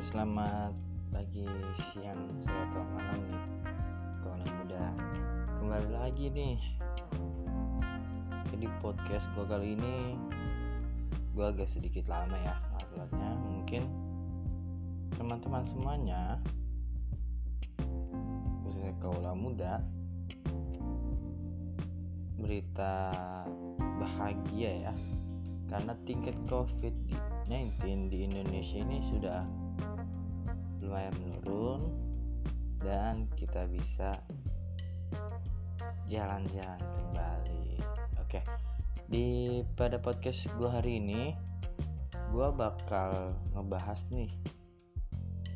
[0.00, 0.72] selamat
[1.12, 1.44] pagi,
[1.92, 3.44] siang, sore atau malam nih.
[4.24, 4.84] Kalau muda
[5.60, 6.56] Kembali lagi nih
[8.48, 10.16] Jadi podcast gue kali ini.
[11.36, 13.82] Gue agak sedikit lama ya uploadnya Mungkin
[15.20, 16.40] teman-teman semuanya
[18.64, 19.84] Khususnya kaulah muda
[22.40, 23.12] Berita
[24.00, 24.94] bahagia ya.
[25.68, 29.44] Karena tingkat COVID-19 di Indonesia ini sudah
[30.80, 31.92] lumayan menurun
[32.80, 34.16] dan kita bisa
[36.08, 37.84] jalan-jalan kembali.
[38.24, 38.40] Oke,
[39.06, 41.36] di pada podcast gue hari ini
[42.32, 44.32] gue bakal ngebahas nih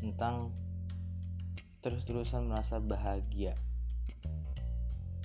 [0.05, 0.52] tentang
[1.80, 3.56] terus-terusan merasa bahagia.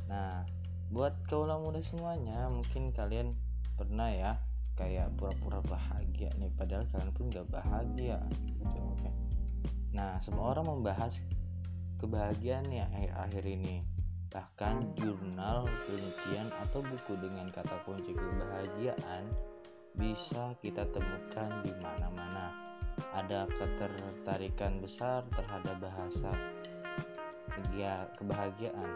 [0.07, 0.47] Nah,
[0.89, 3.35] buat kaulah muda semuanya, mungkin kalian
[3.75, 4.31] pernah ya
[4.79, 8.23] kayak pura-pura bahagia nih, padahal kalian pun gak bahagia.
[8.47, 9.28] Gitu, oke.
[9.99, 11.19] Nah, semua orang membahas
[11.99, 13.83] kebahagiaan ya akhir-akhir ini.
[14.31, 19.27] Bahkan jurnal penelitian atau buku dengan kata kunci kebahagiaan
[19.99, 22.55] bisa kita temukan di mana-mana.
[23.11, 26.31] Ada ketertarikan besar terhadap bahasa
[28.15, 28.91] kebahagiaan.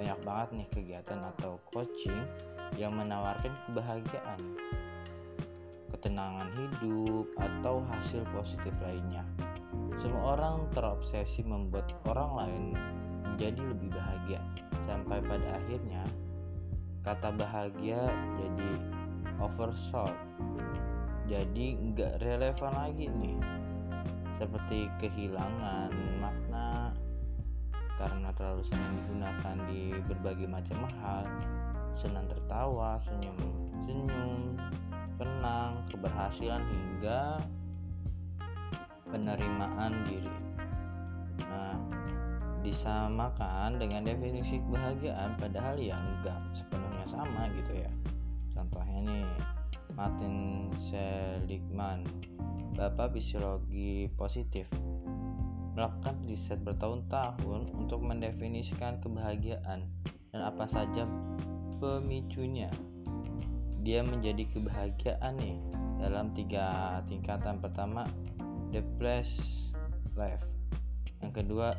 [0.00, 2.24] Banyak banget nih kegiatan atau coaching
[2.80, 4.40] yang menawarkan kebahagiaan,
[5.92, 9.26] ketenangan hidup, atau hasil positif lainnya.
[10.00, 12.64] Semua orang terobsesi membuat orang lain
[13.26, 14.40] menjadi lebih bahagia.
[14.88, 16.04] Sampai pada akhirnya
[17.04, 18.70] kata bahagia jadi
[19.40, 20.16] oversold.
[21.30, 23.38] Jadi nggak relevan lagi nih.
[24.40, 26.96] Seperti kehilangan makna
[28.00, 31.28] karena terlalu sering digunakan di berbagai macam hal.
[31.92, 33.36] Senang tertawa senyum
[33.84, 34.56] senyum
[35.20, 37.44] tenang keberhasilan hingga
[39.10, 40.34] penerimaan diri.
[41.44, 41.76] Nah,
[42.62, 47.92] disamakan dengan definisi kebahagiaan padahal ya enggak sepenuhnya sama gitu ya.
[48.54, 49.26] Contohnya nih,
[49.98, 52.06] Martin Seligman,
[52.78, 54.70] Bapak Fisiologi Positif,
[55.74, 59.88] melakukan riset bertahun-tahun untuk mendefinisikan kebahagiaan
[60.30, 61.08] dan apa saja
[61.80, 62.68] pemicunya.
[63.80, 65.56] Dia menjadi kebahagiaan nih
[66.00, 68.04] dalam tiga tingkatan pertama
[68.70, 69.74] the blessed
[70.14, 70.42] life.
[71.20, 71.74] Yang kedua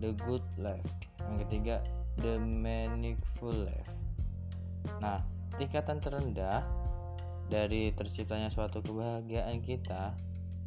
[0.00, 0.84] the good life.
[1.20, 1.76] Yang ketiga
[2.20, 3.92] the meaningful life.
[5.00, 5.20] Nah
[5.56, 6.64] tingkatan terendah
[7.46, 10.16] dari terciptanya suatu kebahagiaan kita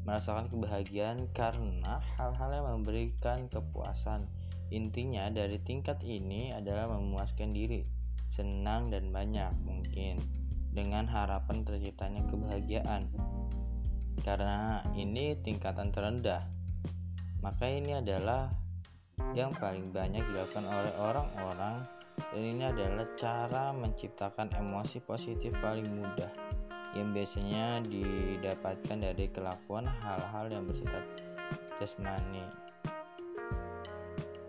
[0.08, 4.26] merasakan kebahagiaan karena hal-hal yang memberikan kepuasan.
[4.70, 7.84] Intinya dari tingkat ini adalah memuaskan diri
[8.30, 10.22] senang dan banyak mungkin
[10.70, 13.10] dengan harapan terciptanya kebahagiaan
[14.22, 16.44] karena ini tingkatan terendah.
[17.40, 18.52] Maka ini adalah
[19.36, 21.84] yang paling banyak dilakukan oleh orang-orang
[22.20, 26.32] dan ini adalah cara menciptakan emosi positif paling mudah
[26.98, 31.06] yang biasanya didapatkan dari kelakuan hal-hal yang bersifat
[31.78, 32.44] jasmani.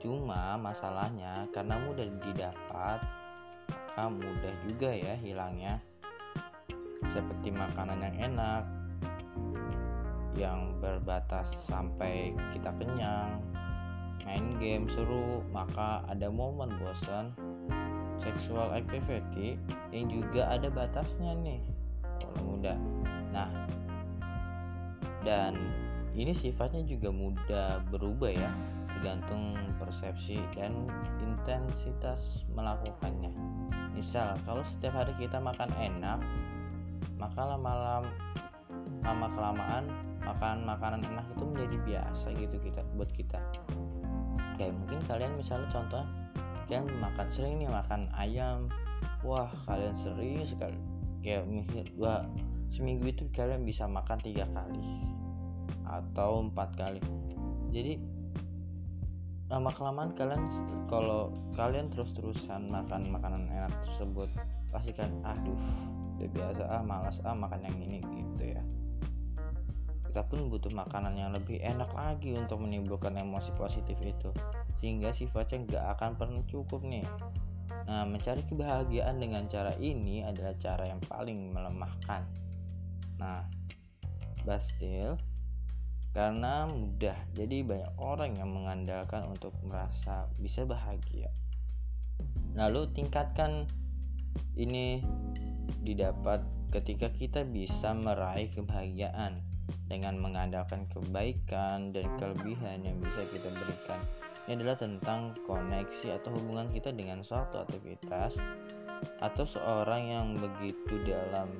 [0.01, 3.05] Cuma masalahnya karena mudah didapat
[4.01, 5.77] maka mudah juga ya hilangnya.
[7.13, 8.80] Seperti makanan yang enak
[10.39, 13.43] yang berbatas sampai kita kenyang.
[14.27, 17.35] Main game seru maka ada momen bosan
[18.21, 19.57] sexual activity
[19.91, 21.63] yang juga ada batasnya nih
[22.21, 22.79] kalau muda.
[23.35, 23.51] Nah
[25.27, 25.59] dan
[26.15, 28.53] ini sifatnya juga mudah berubah ya
[28.95, 30.87] tergantung persepsi dan
[31.25, 33.33] intensitas melakukannya.
[33.97, 36.21] Misal kalau setiap hari kita makan enak
[37.17, 38.09] maka lama-lama
[39.01, 39.85] lama kelamaan
[40.25, 43.41] makan makanan enak itu menjadi biasa gitu kita buat kita.
[44.61, 46.05] Kayak mungkin kalian misalnya contoh
[46.69, 48.69] kalian makan sering nih makan ayam.
[49.25, 50.77] Wah kalian sering sekali.
[51.21, 52.29] Kayak mikir dua
[52.71, 54.85] seminggu itu kalian bisa makan tiga kali
[55.85, 57.03] atau empat kali.
[57.75, 57.99] Jadi
[59.51, 60.47] lama kelamaan kalian
[60.87, 64.31] kalau kalian terus terusan makan makanan enak tersebut
[64.71, 65.59] pasti kan aduh
[66.15, 68.63] udah biasa ah malas ah makan yang ini gitu ya
[70.11, 74.35] kita pun butuh makanan yang lebih enak lagi untuk menimbulkan emosi positif itu
[74.83, 77.07] sehingga sifatnya nggak akan pernah cukup nih.
[77.87, 82.27] Nah mencari kebahagiaan dengan cara ini adalah cara yang paling melemahkan.
[83.23, 83.47] Nah
[84.43, 85.15] but still
[86.11, 91.31] karena mudah jadi banyak orang yang mengandalkan untuk merasa bisa bahagia.
[92.59, 93.71] Lalu tingkatkan
[94.59, 95.07] ini
[95.87, 96.43] didapat
[96.75, 99.50] ketika kita bisa meraih kebahagiaan
[99.91, 103.99] dengan mengandalkan kebaikan dan kelebihan yang bisa kita berikan.
[104.47, 108.39] Ini adalah tentang koneksi atau hubungan kita dengan suatu aktivitas
[109.19, 111.51] atau seorang yang begitu dalam.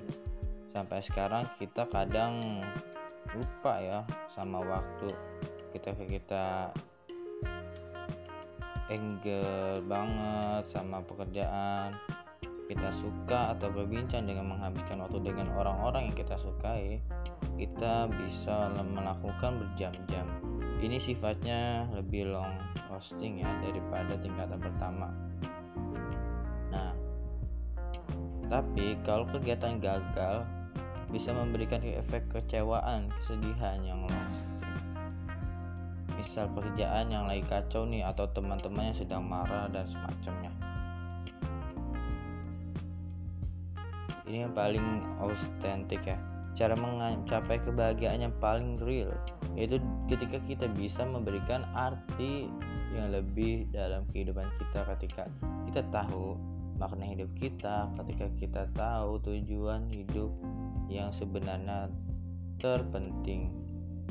[0.71, 2.63] Sampai sekarang kita kadang
[3.35, 4.01] lupa ya
[4.31, 5.11] sama waktu
[5.75, 6.47] kita kita
[8.91, 11.95] enggel banget sama pekerjaan
[12.71, 17.03] kita suka atau berbincang dengan menghabiskan waktu dengan orang-orang yang kita sukai
[17.59, 20.23] kita bisa melakukan berjam-jam.
[20.79, 22.55] Ini sifatnya lebih long
[22.87, 25.11] lasting ya daripada tingkatan pertama.
[26.71, 26.95] Nah
[28.47, 30.47] tapi kalau kegiatan gagal
[31.11, 34.51] bisa memberikan efek kecewaan kesedihan yang lasting
[36.21, 40.53] misal pekerjaan yang lagi kacau nih atau teman-teman yang sedang marah dan semacamnya
[44.29, 46.19] ini yang paling autentik ya.
[46.59, 49.15] Cara mencapai kebahagiaan yang paling real
[49.55, 49.79] yaitu
[50.11, 52.51] ketika kita bisa memberikan arti
[52.93, 54.83] yang lebih dalam kehidupan kita.
[54.97, 55.25] Ketika
[55.71, 56.35] kita tahu
[56.81, 60.33] makna hidup kita ketika kita tahu tujuan hidup
[60.89, 61.93] yang sebenarnya
[62.57, 63.53] terpenting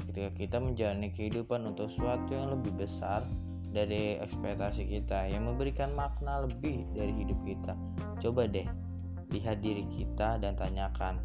[0.06, 3.26] ketika kita menjalani kehidupan untuk sesuatu yang lebih besar
[3.74, 7.74] dari ekspektasi kita yang memberikan makna lebih dari hidup kita.
[8.22, 8.66] Coba deh
[9.30, 11.22] lihat diri kita dan tanyakan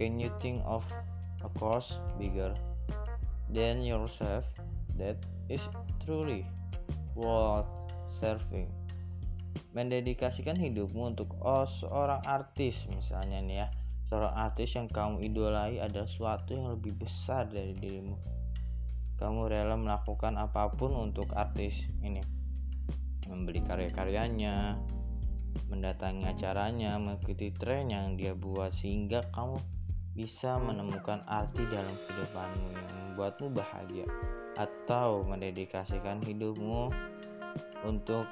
[0.00, 0.80] Can you think of
[1.44, 2.56] a cause bigger
[3.52, 4.48] than yourself
[4.96, 5.20] that
[5.52, 5.60] is
[6.00, 6.48] truly
[7.12, 7.68] worth
[8.16, 8.72] serving?
[9.76, 13.68] Mendedikasikan hidupmu untuk oh, seorang artis misalnya nih ya.
[14.08, 18.16] Seorang artis yang kamu idolai adalah sesuatu yang lebih besar dari dirimu.
[19.20, 22.24] Kamu rela melakukan apa pun untuk artis ini.
[23.28, 24.80] Membeli karya-karyanya
[25.70, 29.58] Mendatangi acaranya Mengikuti tren yang dia buat Sehingga kamu
[30.14, 34.06] bisa menemukan arti dalam kehidupanmu yang membuatmu bahagia
[34.58, 36.90] atau mendedikasikan hidupmu
[37.86, 38.26] untuk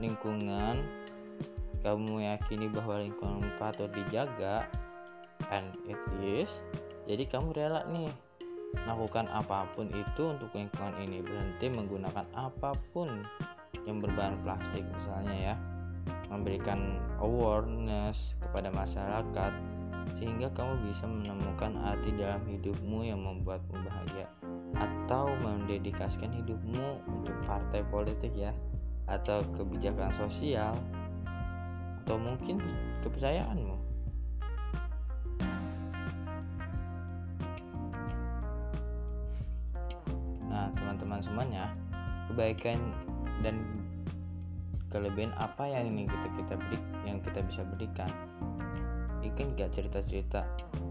[0.00, 0.82] lingkungan.
[1.78, 4.66] Kamu yakini bahwa lingkungan patut dijaga
[5.54, 6.58] and it is.
[7.06, 8.10] Jadi kamu rela nih
[8.84, 11.22] melakukan apa pun itu untuk lingkungan ini.
[11.22, 13.22] Berhenti menggunakan apa pun
[13.86, 15.56] yang berbahan plastik misalnya ya
[16.28, 19.52] memberikan awareness kepada masyarakat
[20.16, 24.26] sehingga kamu bisa menemukan arti dalam hidupmu yang membuatmu bahagia
[24.76, 28.52] atau mendedikasikan hidupmu untuk partai politik ya
[29.08, 30.76] atau kebijakan sosial
[32.04, 32.60] atau mungkin
[33.00, 33.76] kepercayaanmu.
[40.48, 41.72] Nah teman-teman semuanya
[42.28, 42.80] kebaikan
[43.40, 43.60] dan
[44.98, 48.10] kelebihan apa yang ingin kita kita beri yang kita bisa berikan.
[49.22, 50.42] Bikin gak cerita-cerita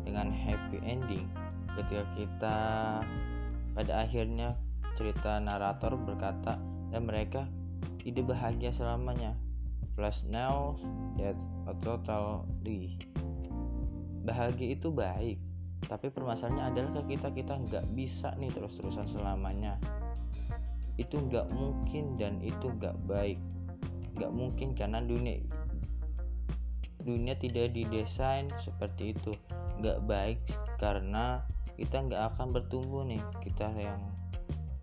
[0.07, 1.27] dengan happy ending.
[1.75, 2.57] Ketika kita
[3.75, 4.55] pada akhirnya
[4.95, 6.55] cerita narator berkata
[6.89, 7.45] dan mereka
[7.99, 9.35] tidak bahagia selamanya.
[9.99, 10.79] Flash now
[11.19, 11.35] that
[11.67, 12.95] a totally
[14.23, 15.37] bahagia itu baik.
[15.85, 19.77] Tapi permasalahannya adalah ke kita kita nggak bisa nih terus-terusan selamanya.
[20.97, 23.37] Itu nggak mungkin dan itu nggak baik
[24.17, 25.39] nggak mungkin karena dunia
[27.07, 29.31] dunia tidak didesain seperti itu.
[29.79, 30.39] Nggak baik
[30.81, 31.45] karena
[31.79, 33.23] kita nggak akan bertumbuh nih.
[33.39, 34.01] Kita yang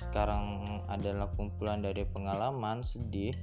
[0.00, 3.34] sekarang adalah kumpulan dari pengalaman sedih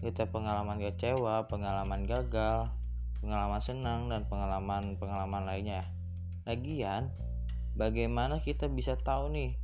[0.00, 2.72] kita pengalaman kecewa pengalaman gagal
[3.20, 5.84] pengalaman senang dan pengalaman-pengalaman lainnya.
[6.48, 7.12] Lagian
[7.76, 9.58] bagaimana kita bisa tahu nih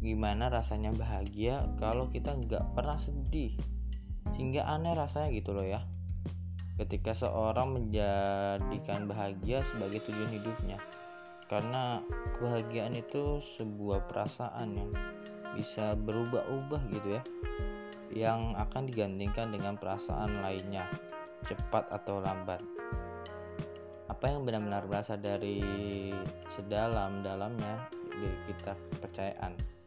[0.00, 3.58] gimana rasanya bahagia kalau kita nggak pernah sedih
[4.34, 5.82] sehingga aneh rasanya gitu loh ya.
[6.80, 10.80] Ketika seorang menjadikan bahagia sebagai tujuan hidupnya.
[11.50, 12.00] Karena
[12.38, 14.90] kebahagiaan itu sebuah perasaan yang
[15.58, 17.22] bisa berubah-ubah gitu ya.
[18.10, 20.88] Yang akan digantikan dengan perasaan lainnya.
[21.44, 22.64] Cepat atau lambat.
[24.08, 25.60] Apa yang benar-benar berasal dari
[26.56, 29.79] sedalam-dalamnya dari kita kepercayaan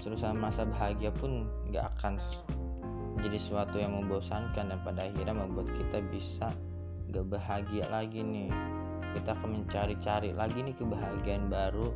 [0.00, 2.16] terus-terusan masa bahagia pun nggak akan
[3.20, 6.48] menjadi sesuatu yang membosankan dan pada akhirnya membuat kita bisa
[7.12, 8.48] gak bahagia lagi nih.
[9.12, 11.92] Kita akan mencari-cari lagi nih kebahagiaan baru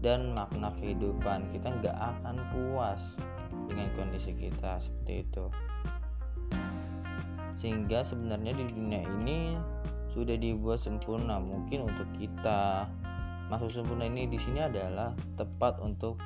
[0.00, 3.20] dan makna kehidupan kita nggak akan puas
[3.68, 5.44] dengan kondisi kita seperti itu.
[7.60, 9.60] Sehingga sebenarnya di dunia ini
[10.08, 12.88] sudah dibuat sempurna mungkin untuk kita.
[13.52, 16.16] Maksud sempurna ini di sini adalah tepat untuk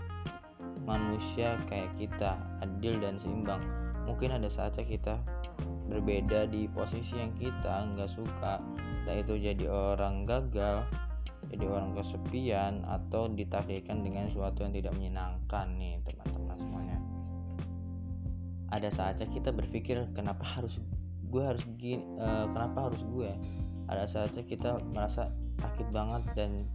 [0.84, 3.60] manusia kayak kita adil dan seimbang.
[4.08, 5.14] Mungkin ada saatnya kita
[5.90, 8.62] berbeda di posisi yang kita nggak suka
[9.02, 10.86] entah itu jadi orang gagal
[11.50, 16.98] jadi orang kesepian atau ditakdirkan dengan sesuatu yang tidak menyenangkan nih teman-teman semuanya.
[18.70, 20.78] Ada saatnya kita berpikir kenapa harus
[21.30, 23.34] gue harus gini uh, kenapa harus gue?
[23.90, 26.70] Ada saatnya kita merasa sakit banget dan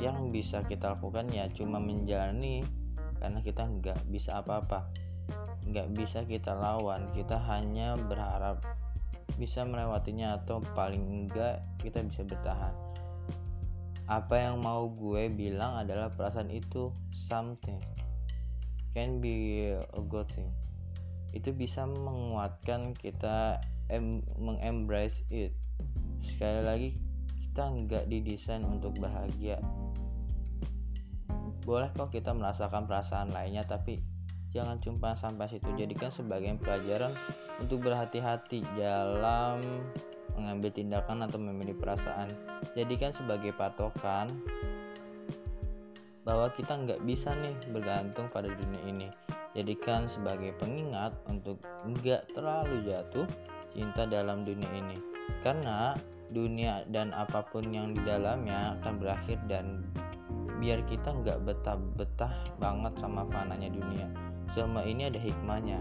[0.00, 2.64] yang bisa kita lakukan ya cuma menjalani
[3.20, 4.88] karena kita nggak bisa apa-apa.
[5.68, 8.64] Nggak bisa kita lawan kita hanya berharap
[9.36, 12.72] bisa melewatinya atau paling enggak kita bisa bertahan.
[14.10, 17.78] Apa yang mau gue bilang adalah perasaan itu something
[18.96, 20.50] can be a good thing.
[21.30, 25.54] Itu bisa menguatkan kita em mengembrace it.
[26.20, 26.90] Sekali lagi
[27.60, 29.60] kita nggak didesain untuk bahagia.
[31.68, 34.00] Boleh kok kita merasakan perasaan lainnya tapi
[34.48, 35.68] jangan cuma sampai situ.
[35.76, 37.12] Jadikan sebagai pelajaran
[37.60, 39.60] untuk berhati-hati dalam
[40.40, 42.32] mengambil tindakan atau memilih perasaan.
[42.72, 44.32] Jadikan sebagai patokan
[46.24, 49.08] bahwa kita nggak bisa nih bergantung pada dunia ini.
[49.52, 53.28] Jadikan sebagai pengingat untuk nggak terlalu jatuh
[53.76, 54.96] cinta dalam dunia ini.
[55.44, 55.92] Karena
[56.30, 59.82] dunia dan apa pun yang di dalamnya akan berakhir dan
[60.60, 64.06] biar kita nggak betah-betah banget sama fananya dunia.
[64.52, 65.80] Selama ini ada hikmahnya.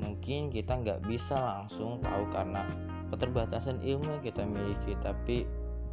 [0.00, 2.64] Mungkin kita nggak bisa langsung tahu karena
[3.12, 5.44] keterbatasan ilmu yang kita miliki tapi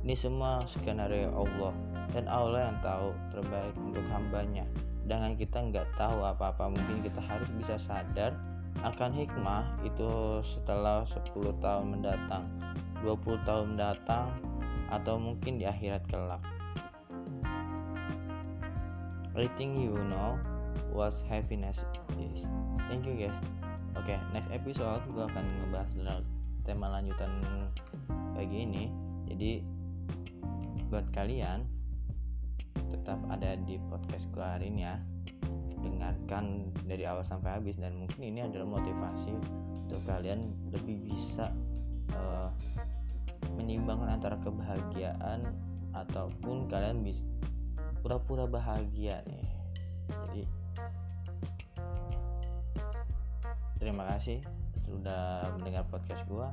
[0.07, 1.75] ini semua skenario Allah
[2.15, 4.63] dan Allah yang tahu terbaik untuk hambanya.
[5.03, 8.31] Dengan kita nggak tahu apa-apa mungkin kita harus bisa sadar
[8.85, 12.45] akan hikmah itu setelah 10 tahun mendatang
[13.05, 14.31] 20 tahun mendatang
[14.87, 16.41] atau mungkin di akhirat kelak.
[19.57, 20.37] Think you know
[20.93, 21.85] what happiness
[22.17, 22.45] is.
[22.89, 23.37] Thank you guys.
[23.97, 26.21] Oke okay, next episode gue akan ngebahas
[26.61, 27.31] tema lanjutan
[28.37, 28.93] kayak gini
[29.25, 29.65] jadi
[30.87, 31.67] buat kalian
[32.93, 34.95] tetap ada di podcast gue hari ini ya.
[35.77, 39.31] Dengarkan dari awal sampai habis dan mungkin ini adalah motivasi
[39.87, 41.51] untuk kalian lebih bisa
[42.15, 42.49] uh,
[43.57, 45.43] menyimbangkan antara kebahagiaan
[45.97, 47.25] ataupun kalian bisa
[48.05, 49.49] pura-pura bahagia nih.
[50.07, 50.43] Jadi
[53.81, 54.39] terima kasih
[54.87, 56.47] sudah mendengar podcast gue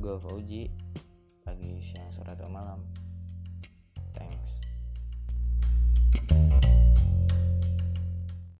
[0.00, 0.72] gue Fauji
[1.44, 2.80] pagi siang sore atau malam.
[4.16, 4.69] Thanks